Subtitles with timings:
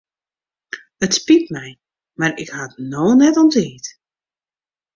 [1.05, 1.67] It spyt my
[2.19, 3.85] mar ik ha it no net oan tiid.